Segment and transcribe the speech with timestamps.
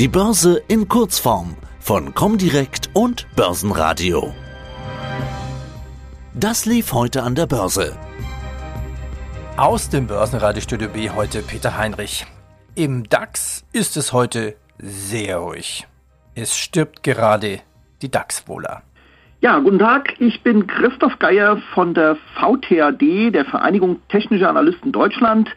[0.00, 4.32] Die Börse in Kurzform von Comdirect und Börsenradio.
[6.32, 7.98] Das lief heute an der Börse.
[9.58, 12.24] Aus dem Börsenradiostudio B heute Peter Heinrich.
[12.74, 15.86] Im DAX ist es heute sehr ruhig.
[16.34, 17.60] Es stirbt gerade
[18.00, 18.80] die DAX-Wohler.
[19.42, 20.14] Ja, guten Tag.
[20.18, 25.50] Ich bin Christoph Geier von der VTAD, der Vereinigung Technischer Analysten Deutschland.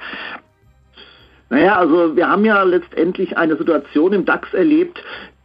[1.49, 5.03] Naja, also wir haben ja letztendlich eine Situation im DAX erlebt,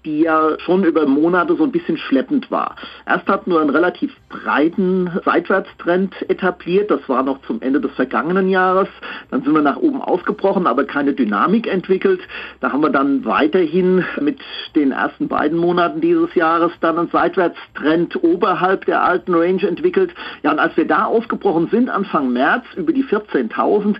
[0.09, 2.77] die ja schon über Monate so ein bisschen schleppend war.
[3.07, 8.48] Erst hatten wir einen relativ breiten Seitwärtstrend etabliert, das war noch zum Ende des vergangenen
[8.48, 8.89] Jahres.
[9.31, 12.21] Dann sind wir nach oben ausgebrochen, aber keine Dynamik entwickelt.
[12.61, 14.41] Da haben wir dann weiterhin mit
[14.75, 20.15] den ersten beiden Monaten dieses Jahres dann einen Seitwärtstrend oberhalb der alten Range entwickelt.
[20.43, 23.97] Ja, und als wir da ausgebrochen sind, Anfang März über die 14.000,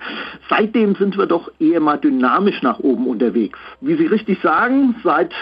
[0.49, 3.59] seitdem sind wir doch eher mal dynamisch nach oben unterwegs.
[3.83, 5.35] Wie Sie richtig sagen, seit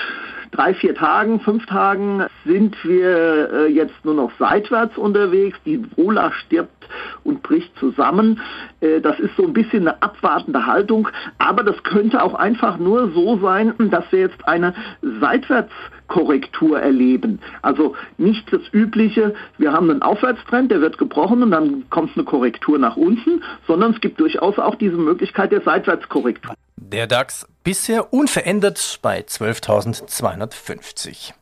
[0.50, 5.58] drei, vier Tagen, fünf Tagen sind wir äh, jetzt nur noch seitwärts unterwegs.
[5.64, 6.88] Die Wohler stirbt
[7.24, 8.40] und bricht zusammen.
[8.80, 13.10] Äh, das ist so ein bisschen eine abwartende Haltung, aber das könnte auch einfach nur
[13.12, 14.74] so sein, dass wir jetzt eine
[15.20, 17.40] Seitwärtskorrektur erleben.
[17.62, 22.24] Also nicht das übliche, wir haben einen Aufwärtstrend, der wird gebrochen und dann kommt eine
[22.24, 26.54] Korrektur nach unten, sondern es gibt durchaus auch diese Möglichkeit der Seitwärtskorrektur.
[26.92, 31.32] Der DAX bisher unverändert bei 12.250.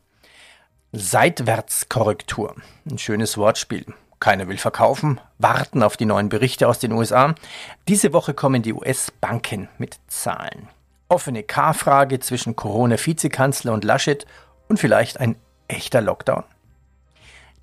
[0.91, 2.55] Seitwärtskorrektur.
[2.89, 3.85] Ein schönes Wortspiel.
[4.19, 7.35] Keiner will verkaufen, warten auf die neuen Berichte aus den USA.
[7.87, 10.67] Diese Woche kommen die US-Banken mit Zahlen.
[11.09, 14.25] Offene K-Frage zwischen Corona-Vizekanzler und Laschet
[14.67, 15.35] und vielleicht ein
[15.67, 16.43] echter Lockdown.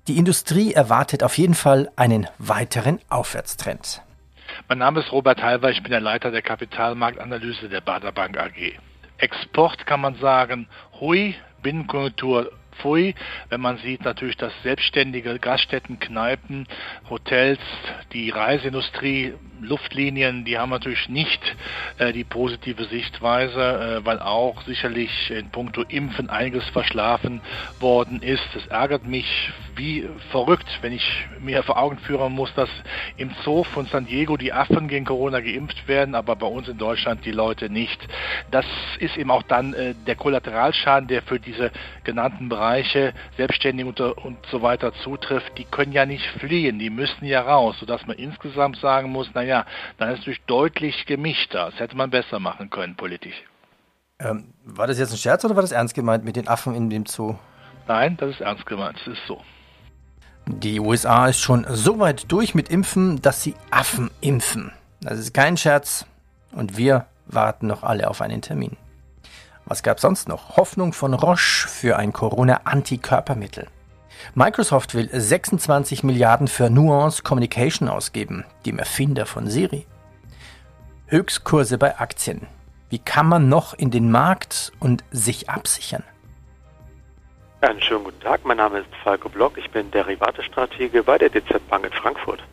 [0.07, 4.01] Die Industrie erwartet auf jeden Fall einen weiteren Aufwärtstrend.
[4.69, 8.79] Mein Name ist Robert Halver, ich bin der Leiter der Kapitalmarktanalyse der Bader Bank AG.
[9.17, 10.67] Export kann man sagen,
[11.01, 13.13] hui, Binnenkonjunktur Pfui,
[13.49, 16.65] wenn man sieht natürlich, dass selbstständige Gaststätten, Kneipen,
[17.09, 17.59] Hotels,
[18.13, 21.55] die Reiseindustrie, Luftlinien, die haben natürlich nicht
[21.97, 27.41] äh, die positive Sichtweise, äh, weil auch sicherlich in puncto Impfen einiges verschlafen
[27.79, 28.43] worden ist.
[28.55, 32.69] Es ärgert mich wie verrückt, wenn ich mir vor Augen führen muss, dass
[33.17, 36.77] im Zoo von San Diego die Affen gegen Corona geimpft werden, aber bei uns in
[36.77, 37.99] Deutschland die Leute nicht.
[38.51, 38.65] Das
[38.99, 41.71] ist eben auch dann äh, der Kollateralschaden, der für diese
[42.03, 46.89] genannten Bereiche Bereiche, Selbstständige und, und so weiter zutrifft, die können ja nicht fliehen, die
[46.89, 49.52] müssen ja raus, sodass man insgesamt sagen muss, naja,
[49.97, 51.69] dann ist es natürlich deutlich gemischter.
[51.71, 53.35] Das hätte man besser machen können politisch.
[54.19, 56.89] Ähm, war das jetzt ein Scherz oder war das ernst gemeint mit den Affen in
[56.89, 57.35] dem Zoo?
[57.87, 59.41] Nein, das ist ernst gemeint, es ist so.
[60.45, 64.71] Die USA ist schon so weit durch mit Impfen, dass sie Affen impfen.
[65.01, 66.05] Das ist kein Scherz
[66.51, 68.77] und wir warten noch alle auf einen Termin.
[69.65, 70.57] Was gab sonst noch?
[70.57, 73.67] Hoffnung von Roche für ein Corona-Antikörpermittel.
[74.35, 79.85] Microsoft will 26 Milliarden für Nuance Communication ausgeben, dem Erfinder von Siri.
[81.07, 82.47] Höchstkurse bei Aktien.
[82.89, 86.03] Wie kann man noch in den Markt und sich absichern?
[87.61, 91.65] Einen schönen guten Tag, mein Name ist Falco Block, ich bin Derivatestratege bei der DZ
[91.69, 92.43] Bank in Frankfurt.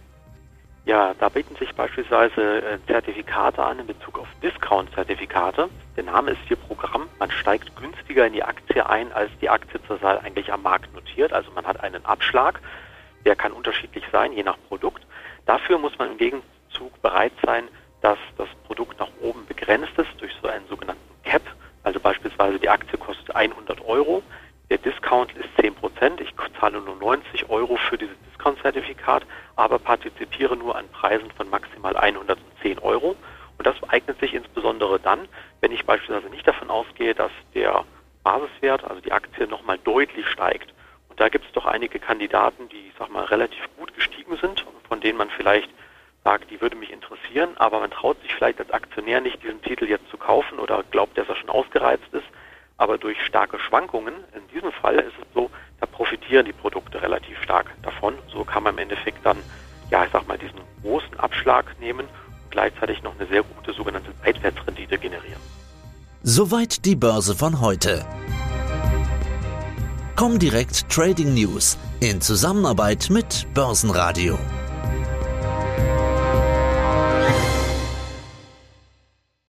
[0.91, 5.69] Ja, da bieten sich beispielsweise äh, Zertifikate an in Bezug auf Discount-Zertifikate.
[5.97, 7.09] Der Name ist hier Programm.
[7.21, 11.33] Man steigt günstiger in die Aktie ein, als die Aktie zurzeit eigentlich am Markt notiert.
[11.33, 12.59] Also man hat einen Abschlag.
[13.25, 15.07] Der kann unterschiedlich sein, je nach Produkt.
[15.47, 17.69] Dafür muss man im Gegenzug bereit sein,
[18.01, 21.43] dass das Produkt nach oben begrenzt ist durch so einen sogenannten Cap.
[21.85, 24.25] Also beispielsweise die Aktie kostet 100 Euro.
[24.69, 26.21] Der Discount ist 10 Prozent.
[26.61, 29.25] Zahle nur 90 Euro für dieses Discount-Zertifikat,
[29.57, 33.17] aber partizipiere nur an Preisen von maximal 110 Euro.
[33.59, 35.29] Und das eignet sich insbesondere dann,
[35.61, 37.85] wenn ich beispielsweise nicht davon ausgehe, dass der
[38.23, 40.73] Basiswert, also die Aktie, nochmal deutlich steigt.
[41.09, 44.65] Und da gibt es doch einige Kandidaten, die, ich sag mal, relativ gut gestiegen sind,
[44.89, 45.71] von denen man vielleicht
[46.25, 49.87] sagt, die würde mich interessieren, aber man traut sich vielleicht als Aktionär nicht, diesen Titel
[49.87, 52.27] jetzt zu kaufen oder glaubt, dass er schon ausgereizt ist
[52.81, 55.51] aber durch starke Schwankungen, in diesem Fall ist es so,
[55.81, 58.15] da profitieren die Produkte relativ stark davon.
[58.33, 59.37] So kann man im Endeffekt dann,
[59.91, 64.13] ja, ich sag mal, diesen großen Abschlag nehmen und gleichzeitig noch eine sehr gute sogenannte
[64.25, 65.41] Seitwärtsrendite generieren.
[66.23, 68.07] Soweit die Börse von heute.
[70.17, 74.39] Comdirect Trading News in Zusammenarbeit mit Börsenradio.